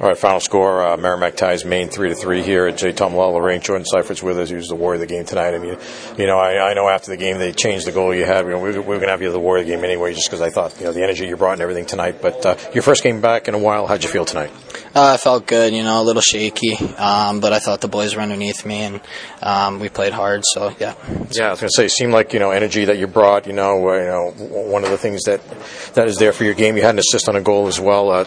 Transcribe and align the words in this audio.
All 0.00 0.08
right, 0.08 0.16
final 0.16 0.40
score: 0.40 0.84
uh, 0.84 0.96
Merrimack 0.96 1.36
ties 1.36 1.64
Maine 1.64 1.88
three 1.88 2.08
to 2.08 2.14
three 2.14 2.42
here 2.42 2.66
at 2.66 2.78
J. 2.78 2.92
Thom 2.92 3.14
Lawler 3.14 3.58
Jordan 3.58 3.84
Seifert's 3.84 4.22
with 4.22 4.38
us. 4.38 4.48
He 4.48 4.56
was 4.56 4.68
the 4.68 4.74
warrior 4.74 4.94
of 4.94 5.00
the 5.00 5.06
game 5.06 5.24
tonight, 5.24 5.54
I 5.54 5.58
mean, 5.58 5.76
you 6.18 6.26
know, 6.26 6.38
I, 6.38 6.70
I 6.70 6.74
know 6.74 6.88
after 6.88 7.10
the 7.10 7.16
game 7.16 7.38
they 7.38 7.52
changed 7.52 7.86
the 7.86 7.92
goal 7.92 8.14
you 8.14 8.24
had. 8.24 8.46
We, 8.46 8.54
we, 8.54 8.70
we 8.70 8.78
were 8.78 8.82
going 8.82 9.02
to 9.02 9.08
have 9.10 9.22
you 9.22 9.30
the 9.30 9.38
warrior 9.38 9.62
of 9.62 9.68
the 9.68 9.74
game 9.74 9.84
anyway, 9.84 10.14
just 10.14 10.28
because 10.28 10.40
I 10.40 10.50
thought 10.50 10.76
you 10.78 10.86
know 10.86 10.92
the 10.92 11.02
energy 11.02 11.26
you 11.26 11.36
brought 11.36 11.52
and 11.52 11.62
everything 11.62 11.86
tonight. 11.86 12.20
But 12.20 12.44
uh, 12.44 12.56
your 12.72 12.82
first 12.82 13.02
game 13.02 13.20
back 13.20 13.48
in 13.48 13.54
a 13.54 13.58
while, 13.58 13.86
how'd 13.86 14.02
you 14.02 14.08
feel 14.08 14.24
tonight? 14.24 14.50
Uh, 14.94 15.14
I 15.14 15.16
felt 15.16 15.46
good, 15.46 15.72
you 15.72 15.82
know, 15.82 16.02
a 16.02 16.04
little 16.04 16.20
shaky, 16.20 16.76
um, 16.96 17.40
but 17.40 17.52
I 17.52 17.58
thought 17.58 17.80
the 17.80 17.88
boys 17.88 18.14
were 18.14 18.20
underneath 18.20 18.66
me, 18.66 18.80
and 18.80 19.00
um, 19.42 19.80
we 19.80 19.88
played 19.88 20.12
hard. 20.12 20.42
So 20.52 20.74
yeah. 20.78 20.94
Yeah, 21.30 21.48
I 21.48 21.50
was 21.50 21.60
going 21.60 21.70
to 21.70 21.76
say, 21.76 21.86
it 21.86 21.92
seemed 21.92 22.12
like 22.12 22.32
you 22.32 22.38
know 22.38 22.50
energy 22.50 22.84
that 22.84 22.98
you 22.98 23.06
brought. 23.06 23.46
You 23.46 23.54
know, 23.54 23.88
uh, 23.88 23.94
you 23.94 24.06
know, 24.06 24.30
one 24.70 24.84
of 24.84 24.90
the 24.90 24.98
things 24.98 25.22
that 25.22 25.40
that 25.94 26.08
is 26.08 26.18
there 26.18 26.32
for 26.32 26.44
your 26.44 26.54
game. 26.54 26.76
You 26.76 26.82
had 26.82 26.94
an 26.94 26.98
assist 26.98 27.28
on 27.28 27.36
a 27.36 27.40
goal 27.40 27.68
as 27.68 27.80
well. 27.80 28.10
Uh, 28.10 28.24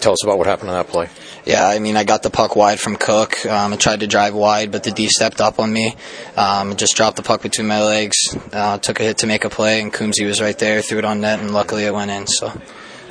tell 0.00 0.12
us 0.12 0.24
about 0.24 0.38
what 0.38 0.46
happened 0.46 0.70
on 0.70 0.76
that 0.76 0.88
play. 0.88 1.08
Yeah, 1.46 1.66
I 1.66 1.78
mean, 1.78 1.96
I 1.96 2.04
got 2.04 2.22
the 2.22 2.30
puck 2.30 2.54
wide 2.54 2.78
from 2.80 2.96
Cook. 2.96 3.46
Um, 3.46 3.72
I 3.72 3.76
tried 3.76 4.00
to 4.00 4.06
drive 4.06 4.34
wide, 4.34 4.72
but 4.72 4.82
the 4.82 4.90
D 4.90 5.08
stepped 5.08 5.40
up 5.40 5.58
on 5.58 5.72
me. 5.72 5.96
Um, 6.36 6.76
just 6.76 6.96
dropped 6.96 7.16
the 7.16 7.22
puck 7.22 7.42
between 7.42 7.66
my 7.66 7.82
legs. 7.82 8.16
Uh, 8.52 8.78
took 8.78 9.00
a 9.00 9.04
hit 9.04 9.18
to 9.18 9.26
make 9.26 9.44
a 9.44 9.50
play, 9.50 9.80
and 9.80 9.92
Coombsy 9.92 10.26
was 10.26 10.40
right 10.40 10.58
there, 10.58 10.82
threw 10.82 10.98
it 10.98 11.04
on 11.04 11.20
net, 11.20 11.40
and 11.40 11.52
luckily 11.52 11.84
it 11.84 11.94
went 11.94 12.10
in. 12.10 12.26
So 12.26 12.52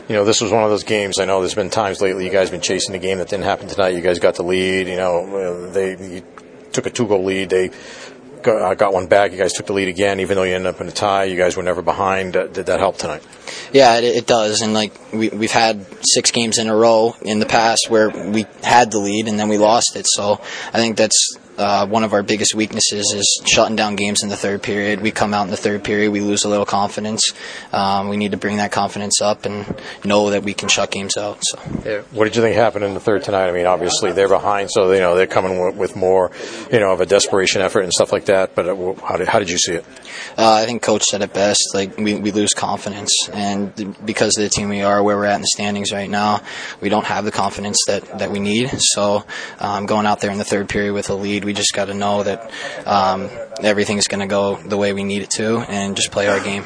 you 0.10 0.16
know, 0.16 0.26
this 0.26 0.42
was 0.42 0.52
one 0.52 0.64
of 0.64 0.72
those 0.72 0.84
games. 0.84 1.20
I 1.20 1.26
know 1.26 1.40
there's 1.40 1.54
been 1.54 1.70
times 1.70 2.02
lately 2.02 2.26
you 2.26 2.32
guys 2.32 2.50
have 2.50 2.52
been 2.52 2.62
chasing 2.62 2.94
the 2.94 3.00
game 3.00 3.20
that 3.20 3.30
didn't 3.30 3.46
happen 3.46 3.68
tonight. 3.68 3.90
You 3.90 4.02
guys 4.02 4.18
got 4.18 4.36
the 4.36 4.44
lead. 4.44 4.88
You 4.88 4.96
know, 4.96 5.70
they 5.70 6.24
took 6.72 6.88
a 6.88 6.90
two 6.90 7.08
goal 7.08 7.24
lead. 7.24 7.52
They 7.52 7.70
got, 8.42 8.60
uh, 8.60 8.74
got, 8.74 8.92
one 8.92 9.06
back. 9.06 9.32
You 9.32 9.38
guys 9.38 9.54
took 9.54 9.68
the 9.68 9.74
lead 9.74 9.88
again, 9.88 10.20
even 10.20 10.36
though 10.36 10.44
you 10.44 10.56
ended 10.56 10.74
up 10.74 10.82
in 10.82 10.88
a 10.88 10.92
tie. 10.92 11.26
You 11.26 11.38
guys 11.38 11.56
were 11.56 11.62
never 11.62 11.84
behind. 11.84 12.36
Uh, 12.36 12.48
did 12.48 12.66
that 12.66 12.80
help 12.80 12.98
tonight? 12.98 13.22
Yeah, 13.72 14.00
it, 14.00 14.04
it, 14.04 14.26
does. 14.26 14.62
And 14.62 14.74
like 14.74 14.94
we, 15.14 15.30
we've 15.30 15.52
had 15.52 15.86
six 16.02 16.32
games 16.32 16.58
in 16.58 16.70
a 16.70 16.76
row 16.76 17.16
in 17.22 17.38
the 17.38 17.46
past 17.46 17.86
where 17.90 18.10
we 18.10 18.48
had 18.64 18.90
the 18.90 18.98
lead 18.98 19.28
and 19.28 19.40
then 19.40 19.48
we 19.48 19.60
lost 19.60 19.96
it. 19.96 20.08
So 20.08 20.42
I 20.74 20.80
think 20.80 20.98
that's 20.98 21.38
uh, 21.60 21.86
one 21.86 22.04
of 22.04 22.14
our 22.14 22.24
biggest 22.24 22.56
weaknesses 22.56 23.14
is 23.14 23.42
shutting 23.46 23.76
down 23.76 23.96
games 23.96 24.24
in 24.24 24.30
the 24.30 24.36
third 24.38 24.64
period. 24.64 25.02
We 25.02 25.12
come 25.12 25.34
out 25.34 25.44
in 25.44 25.52
the 25.52 25.58
third 25.58 25.84
period, 25.84 26.12
we 26.12 26.22
lose 26.22 26.46
a 26.46 26.50
little 26.50 26.66
confidence. 26.66 27.34
Um, 27.74 28.08
we 28.08 28.18
need 28.18 28.32
to 28.32 28.38
bring 28.38 28.58
that 28.58 28.72
confidence 28.72 29.22
up 29.22 29.46
and 29.46 29.66
know 30.06 30.30
that 30.30 30.44
we 30.44 30.54
can 30.54 30.70
shut 30.70 30.90
games 30.90 31.18
out. 31.18 31.40
So, 31.42 31.60
yeah. 31.86 32.02
what 32.12 32.24
did 32.26 32.36
you 32.36 32.42
think 32.42 32.56
happened 32.56 32.86
in 32.86 32.94
the 32.94 33.00
third 33.00 33.24
tonight? 33.24 33.50
I 33.50 33.52
mean, 33.52 33.66
obviously 33.66 34.14
they're 34.14 34.30
behind, 34.30 34.72
so 34.72 34.92
you 34.94 35.02
know 35.02 35.16
they're 35.16 35.28
coming 35.28 35.78
with 35.78 35.96
more, 35.96 36.32
you 36.72 36.80
know, 36.80 36.92
of 36.92 37.02
a 37.02 37.06
desperation 37.06 37.62
effort 37.62 37.82
and 37.82 37.92
stuff 37.92 38.14
like 38.14 38.26
that. 38.26 38.56
But 38.56 38.70
uh, 38.70 38.94
how 39.06 39.18
did 39.18 39.28
how 39.28 39.40
did 39.40 39.50
you 39.50 39.58
see 39.58 39.74
it? 39.74 39.86
Uh, 40.38 40.54
I 40.54 40.66
think 40.66 40.82
coach 40.82 41.04
said 41.04 41.22
it 41.22 41.34
best. 41.34 41.62
Like 41.74 41.98
we, 41.98 42.16
we 42.16 42.32
lose 42.32 42.54
confidence, 42.54 43.12
and 43.34 43.98
because 44.06 44.38
of 44.38 44.44
the 44.44 44.50
team 44.50 44.70
we 44.70 44.82
are, 44.82 45.04
where 45.04 45.18
we're 45.18 45.26
at 45.26 45.36
in 45.36 45.42
the 45.42 45.52
standings 45.54 45.92
right 45.92 46.10
now, 46.10 46.42
we 46.80 46.88
don't 46.88 47.06
have 47.06 47.26
the 47.26 47.32
confidence 47.32 47.78
that 47.88 48.20
that 48.20 48.32
we 48.32 48.40
need. 48.40 48.70
So, 48.78 49.26
um, 49.60 49.86
going 49.86 50.06
out 50.06 50.22
there 50.22 50.32
in 50.32 50.38
the 50.38 50.46
third 50.46 50.70
period 50.70 50.94
with 50.94 51.10
a 51.10 51.16
lead 51.16 51.44
we 51.50 51.54
just 51.54 51.74
got 51.74 51.86
to 51.86 51.96
know 51.96 52.22
that 52.22 52.52
um, 52.86 53.28
everything's 53.64 54.08
going 54.08 54.20
to 54.20 54.28
go 54.28 54.56
the 54.58 54.78
way 54.78 54.94
we 54.94 55.04
need 55.04 55.24
it 55.24 55.32
to, 55.32 55.58
and 55.58 55.96
just 55.96 56.12
play 56.12 56.28
our 56.28 56.40
game. 56.40 56.62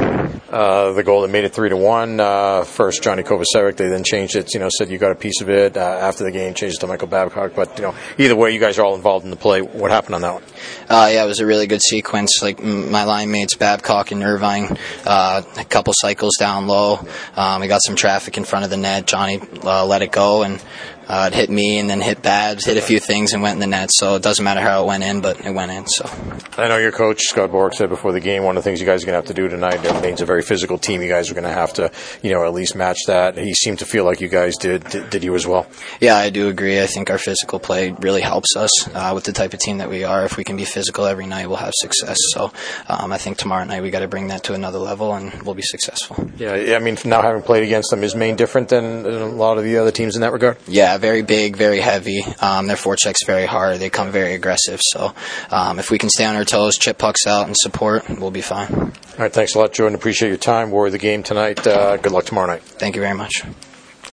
Uh, 0.50 0.92
the 0.92 1.04
goal 1.04 1.22
that 1.22 1.30
made 1.30 1.46
it 1.46 1.54
three 1.54 1.70
to 1.70 1.78
one. 1.78 2.20
Uh, 2.20 2.66
first, 2.66 3.02
Johnny 3.02 3.24
Kovacevic. 3.24 3.78
They 3.78 3.88
then 3.88 4.04
changed 4.04 4.36
it. 4.36 4.54
You 4.54 4.60
know, 4.60 4.68
said 4.78 4.90
you 4.90 4.98
got 4.98 5.14
a 5.14 5.16
piece 5.16 5.40
of 5.40 5.50
it 5.50 5.78
uh, 5.78 5.80
after 5.80 6.26
the 6.26 6.32
game. 6.32 6.54
Changed 6.54 6.76
it 6.76 6.80
to 6.82 6.88
Michael 6.88 7.08
Babcock. 7.08 7.54
But 7.56 7.78
you 7.78 7.84
know, 7.84 7.96
either 8.18 8.36
way, 8.36 8.52
you 8.52 8.60
guys 8.60 8.78
are 8.78 8.84
all 8.84 8.94
involved 8.96 9.24
in 9.24 9.32
the 9.32 9.38
play. 9.38 9.62
What 9.62 9.90
happened 9.90 10.16
on 10.16 10.22
that 10.22 10.34
one? 10.34 10.44
Uh, 10.90 11.10
yeah, 11.14 11.24
it 11.24 11.28
was 11.28 11.40
a 11.40 11.46
really 11.46 11.66
good 11.66 11.82
sequence. 11.82 12.42
Like 12.42 12.62
my 12.62 13.06
line 13.06 13.32
mates 13.32 13.56
Babcock 13.56 14.12
and 14.12 14.22
Irvine, 14.22 14.78
uh, 15.06 15.44
a 15.58 15.64
couple 15.64 15.94
cycles 15.96 16.36
down 16.38 16.68
low. 16.68 17.00
Um, 17.38 17.62
we 17.62 17.68
got 17.68 17.80
some 17.88 17.96
traffic 17.96 18.38
in 18.38 18.44
front 18.44 18.66
of 18.66 18.70
the 18.70 18.78
net. 18.78 19.08
Johnny 19.08 19.40
uh, 19.64 19.86
let 19.86 20.02
it 20.02 20.12
go, 20.12 20.44
and 20.44 20.62
uh, 21.08 21.30
it 21.32 21.36
hit 21.36 21.50
me 21.50 21.80
and 21.80 21.90
then 21.90 22.02
hit 22.02 22.22
Babs, 22.22 22.66
hit 22.66 22.78
a 22.78 22.82
few 22.82 23.00
things 23.00 23.34
and 23.34 23.42
went 23.42 23.56
in 23.56 23.60
the 23.60 23.68
net. 23.68 23.90
So 23.92 24.16
it 24.16 24.24
doesn't 24.24 24.44
matter 24.44 24.62
how 24.62 24.84
it 24.84 24.88
went 24.88 25.04
in, 25.04 25.22
but 25.22 25.46
it 25.46 25.52
went 25.52 25.72
in. 25.72 25.86
So 25.88 26.10
I 26.58 26.68
know 26.68 26.78
your 26.78 26.92
coach 26.92 27.22
Scott 27.22 27.50
Borek 27.52 27.74
said 27.74 27.90
before 27.90 28.12
the 28.12 28.20
game 28.20 28.44
one 28.44 28.58
of 28.58 28.64
the 28.64 28.70
things 28.70 28.80
you 28.80 28.86
guys 28.86 29.04
are 29.04 29.06
going 29.06 29.14
to 29.14 29.28
have 29.28 29.28
to 29.28 29.34
do 29.34 29.48
tonight. 29.48 29.84
Everything's 29.86 30.22
a 30.22 30.26
very 30.26 30.42
physical 30.42 30.78
team. 30.78 31.02
You 31.02 31.08
guys 31.08 31.30
are 31.30 31.34
going 31.34 31.44
to 31.46 31.50
have 31.50 31.74
to, 31.74 31.92
you 32.22 32.32
know, 32.32 32.46
at 32.46 32.54
least 32.54 32.76
match 32.76 33.00
that. 33.08 33.38
He 33.38 33.54
seemed 33.54 33.80
to 33.80 33.86
feel 33.86 34.06
like 34.06 34.22
you 34.22 34.30
guys 34.30 34.58
did. 34.58 34.84
Did, 34.86 35.10
did 35.10 35.24
you 35.24 35.36
as 35.36 35.46
well? 35.48 35.68
Yeah, 36.00 36.16
I 36.16 36.30
do 36.30 36.50
agree. 36.50 36.82
I 36.82 36.88
think 36.88 37.10
our 37.10 37.18
physical 37.18 37.60
play 37.60 37.92
really 37.92 38.22
helps 38.22 38.56
us 38.56 38.88
uh, 38.90 39.12
with 39.14 39.24
the 39.24 39.34
type 39.34 39.54
of 39.54 39.60
team 39.60 39.80
that 39.80 39.90
we 39.90 40.04
are. 40.04 40.26
If 40.26 40.38
we 40.38 40.44
can 40.44 40.58
be 40.58 40.66
physical 40.66 41.06
every 41.06 41.26
night, 41.26 41.48
we'll 41.48 41.58
have 41.58 41.74
success. 41.76 42.18
So 42.34 42.52
um, 42.88 43.12
I 43.12 43.18
think 43.18 43.38
tomorrow 43.38 43.64
night 43.64 43.82
we 43.82 43.90
got 43.90 44.00
to 44.00 44.08
bring 44.08 44.28
that 44.28 44.44
to 44.46 44.54
another 44.54 44.80
level 44.80 45.14
and 45.14 45.42
we'll 45.44 45.56
be 45.56 45.62
successful. 45.64 46.30
Yeah, 46.38 46.76
I 46.76 46.80
mean, 46.80 46.98
now 47.06 47.22
having 47.22 47.42
played 47.42 47.64
against 47.64 47.90
them, 47.90 48.04
is 48.04 48.16
Maine 48.16 48.36
different 48.36 48.70
than 48.70 49.06
a 49.06 49.26
lot 49.26 49.58
of 49.58 49.64
the 49.64 49.78
other 49.78 49.92
teams 49.92 50.16
in 50.16 50.22
that 50.22 50.32
regard? 50.32 50.58
Yeah, 50.68 50.93
very 51.00 51.22
big, 51.22 51.56
very 51.56 51.80
heavy. 51.80 52.24
Um, 52.42 52.68
their 52.68 52.78
forecheck's 52.78 53.26
very 53.26 53.46
hard. 53.46 53.80
They 53.80 53.90
come 53.90 54.12
very 54.12 54.34
aggressive. 54.34 54.80
So 54.82 55.14
um, 55.52 55.80
if 55.80 55.92
we 55.92 55.98
can 55.98 56.10
stay 56.10 56.26
on 56.26 56.36
our 56.36 56.46
toes, 56.46 56.78
chip 56.78 56.98
pucks 56.98 57.26
out, 57.28 57.48
and 57.48 57.56
support, 57.58 58.10
we'll 58.10 58.32
be 58.32 58.42
fine. 58.42 58.72
All 58.74 58.92
right, 59.18 59.34
thanks 59.34 59.56
a 59.56 59.60
lot, 59.60 59.74
Jordan. 59.74 59.96
Appreciate 59.96 60.30
your 60.30 60.38
time. 60.38 60.72
War 60.72 60.88
of 60.88 60.92
the 60.92 60.98
game 60.98 61.24
tonight. 61.24 61.66
Uh, 61.66 61.98
good 61.98 62.12
luck 62.12 62.26
tomorrow 62.26 62.48
night. 62.48 62.64
Thank 62.64 62.96
you 62.96 63.02
very 63.02 63.16
much. 63.16 63.44